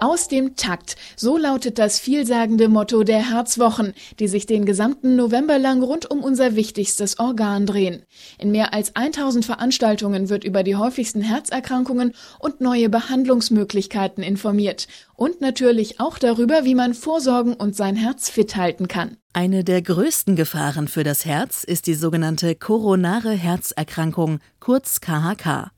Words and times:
Aus 0.00 0.28
dem 0.28 0.54
Takt. 0.54 0.94
So 1.16 1.36
lautet 1.36 1.76
das 1.80 1.98
vielsagende 1.98 2.68
Motto 2.68 3.02
der 3.02 3.30
Herzwochen, 3.30 3.94
die 4.20 4.28
sich 4.28 4.46
den 4.46 4.64
gesamten 4.64 5.16
November 5.16 5.58
lang 5.58 5.82
rund 5.82 6.08
um 6.08 6.22
unser 6.22 6.54
wichtigstes 6.54 7.18
Organ 7.18 7.66
drehen. 7.66 8.04
In 8.38 8.52
mehr 8.52 8.72
als 8.72 8.94
1000 8.94 9.44
Veranstaltungen 9.44 10.28
wird 10.28 10.44
über 10.44 10.62
die 10.62 10.76
häufigsten 10.76 11.20
Herzerkrankungen 11.20 12.14
und 12.38 12.60
neue 12.60 12.88
Behandlungsmöglichkeiten 12.88 14.22
informiert. 14.22 14.86
Und 15.16 15.40
natürlich 15.40 15.98
auch 15.98 16.18
darüber, 16.18 16.64
wie 16.64 16.76
man 16.76 16.94
vorsorgen 16.94 17.54
und 17.54 17.74
sein 17.74 17.96
Herz 17.96 18.30
fit 18.30 18.54
halten 18.54 18.86
kann. 18.86 19.16
Eine 19.32 19.64
der 19.64 19.82
größten 19.82 20.36
Gefahren 20.36 20.86
für 20.86 21.02
das 21.02 21.24
Herz 21.24 21.64
ist 21.64 21.88
die 21.88 21.94
sogenannte 21.94 22.54
koronare 22.54 23.32
Herzerkrankung, 23.32 24.38
kurz 24.60 25.00
KHK. 25.00 25.72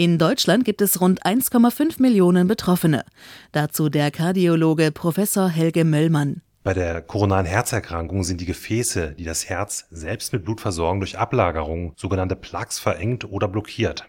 In 0.00 0.16
Deutschland 0.16 0.64
gibt 0.64 0.80
es 0.80 1.02
rund 1.02 1.26
1,5 1.26 2.00
Millionen 2.00 2.48
Betroffene. 2.48 3.04
Dazu 3.52 3.90
der 3.90 4.10
Kardiologe 4.10 4.92
Professor 4.92 5.50
Helge 5.50 5.84
Möllmann. 5.84 6.40
Bei 6.62 6.72
der 6.72 7.02
koronaren 7.02 7.44
Herzerkrankung 7.44 8.24
sind 8.24 8.40
die 8.40 8.46
Gefäße, 8.46 9.14
die 9.18 9.24
das 9.24 9.50
Herz 9.50 9.88
selbst 9.90 10.32
mit 10.32 10.46
Blut 10.46 10.62
versorgen, 10.62 11.00
durch 11.00 11.18
Ablagerung, 11.18 11.92
sogenannte 11.96 12.34
Plaques, 12.34 12.78
verengt 12.78 13.30
oder 13.30 13.46
blockiert. 13.46 14.06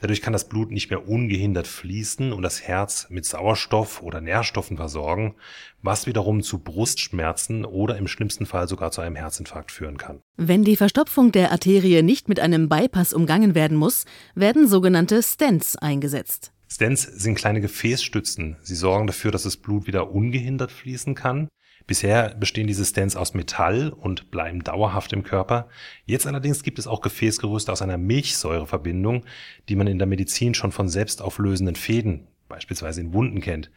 Dadurch 0.00 0.22
kann 0.22 0.32
das 0.32 0.48
Blut 0.48 0.70
nicht 0.70 0.90
mehr 0.90 1.06
ungehindert 1.06 1.66
fließen 1.66 2.32
und 2.32 2.42
das 2.42 2.62
Herz 2.62 3.06
mit 3.10 3.26
Sauerstoff 3.26 4.02
oder 4.02 4.20
Nährstoffen 4.20 4.78
versorgen, 4.78 5.34
was 5.82 6.06
wiederum 6.06 6.42
zu 6.42 6.58
Brustschmerzen 6.58 7.66
oder 7.66 7.98
im 7.98 8.08
schlimmsten 8.08 8.46
Fall 8.46 8.66
sogar 8.66 8.90
zu 8.92 9.02
einem 9.02 9.16
Herzinfarkt 9.16 9.70
führen 9.70 9.98
kann. 9.98 10.20
Wenn 10.36 10.64
die 10.64 10.76
Verstopfung 10.76 11.32
der 11.32 11.52
Arterie 11.52 12.02
nicht 12.02 12.28
mit 12.28 12.40
einem 12.40 12.68
Bypass 12.68 13.12
umgangen 13.12 13.54
werden 13.54 13.76
muss, 13.76 14.06
werden 14.34 14.66
sogenannte 14.66 15.22
Stents 15.22 15.76
eingesetzt. 15.76 16.52
Stents 16.66 17.02
sind 17.02 17.34
kleine 17.34 17.60
Gefäßstützen. 17.60 18.56
Sie 18.62 18.76
sorgen 18.76 19.06
dafür, 19.06 19.32
dass 19.32 19.42
das 19.42 19.56
Blut 19.56 19.86
wieder 19.86 20.12
ungehindert 20.12 20.72
fließen 20.72 21.14
kann. 21.14 21.48
Bisher 21.90 22.36
bestehen 22.38 22.68
diese 22.68 22.84
Stents 22.84 23.16
aus 23.16 23.34
Metall 23.34 23.88
und 23.90 24.30
bleiben 24.30 24.62
dauerhaft 24.62 25.12
im 25.12 25.24
Körper. 25.24 25.66
Jetzt 26.06 26.24
allerdings 26.24 26.62
gibt 26.62 26.78
es 26.78 26.86
auch 26.86 27.00
Gefäßgerüste 27.00 27.72
aus 27.72 27.82
einer 27.82 27.98
Milchsäureverbindung, 27.98 29.24
die 29.68 29.74
man 29.74 29.88
in 29.88 29.98
der 29.98 30.06
Medizin 30.06 30.54
schon 30.54 30.70
von 30.70 30.88
selbstauflösenden 30.88 31.74
Fäden, 31.74 32.28
beispielsweise 32.46 33.00
in 33.00 33.12
Wunden 33.12 33.40
kennt. 33.40 33.72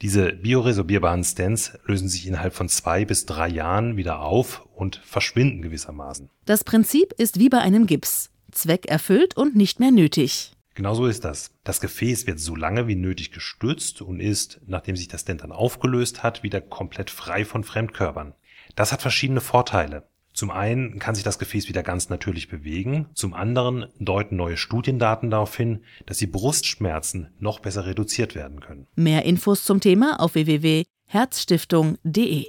Diese 0.00 0.32
bioresorbierbaren 0.32 1.24
Stents 1.24 1.76
lösen 1.86 2.08
sich 2.08 2.28
innerhalb 2.28 2.54
von 2.54 2.68
zwei 2.68 3.04
bis 3.04 3.26
drei 3.26 3.48
Jahren 3.48 3.96
wieder 3.96 4.20
auf 4.20 4.64
und 4.76 5.00
verschwinden 5.04 5.60
gewissermaßen. 5.60 6.30
Das 6.44 6.62
Prinzip 6.62 7.14
ist 7.18 7.40
wie 7.40 7.48
bei 7.48 7.58
einem 7.58 7.88
Gips. 7.88 8.30
Zweck 8.52 8.86
erfüllt 8.86 9.36
und 9.36 9.56
nicht 9.56 9.80
mehr 9.80 9.90
nötig. 9.90 10.52
Genauso 10.76 11.06
ist 11.06 11.24
das. 11.24 11.50
Das 11.64 11.80
Gefäß 11.80 12.26
wird 12.26 12.38
so 12.38 12.54
lange 12.54 12.86
wie 12.86 12.96
nötig 12.96 13.32
gestützt 13.32 14.02
und 14.02 14.20
ist, 14.20 14.60
nachdem 14.66 14.94
sich 14.94 15.08
das 15.08 15.22
Stent 15.22 15.42
dann 15.42 15.50
aufgelöst 15.50 16.22
hat, 16.22 16.42
wieder 16.42 16.60
komplett 16.60 17.08
frei 17.10 17.46
von 17.46 17.64
Fremdkörpern. 17.64 18.34
Das 18.76 18.92
hat 18.92 19.00
verschiedene 19.00 19.40
Vorteile. 19.40 20.06
Zum 20.34 20.50
einen 20.50 20.98
kann 20.98 21.14
sich 21.14 21.24
das 21.24 21.38
Gefäß 21.38 21.70
wieder 21.70 21.82
ganz 21.82 22.10
natürlich 22.10 22.48
bewegen, 22.48 23.06
zum 23.14 23.32
anderen 23.32 23.86
deuten 23.98 24.36
neue 24.36 24.58
Studiendaten 24.58 25.30
darauf 25.30 25.56
hin, 25.56 25.82
dass 26.04 26.18
die 26.18 26.26
Brustschmerzen 26.26 27.28
noch 27.38 27.60
besser 27.60 27.86
reduziert 27.86 28.34
werden 28.34 28.60
können. 28.60 28.86
Mehr 28.96 29.24
Infos 29.24 29.64
zum 29.64 29.80
Thema 29.80 30.20
auf 30.20 30.34
www.herzstiftung.de. 30.34 32.48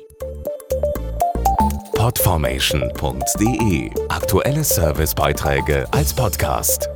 Podformation.de 1.95 3.91
Aktuelle 4.09 4.65
Servicebeiträge 4.65 5.87
als 5.93 6.13
Podcast. 6.13 6.89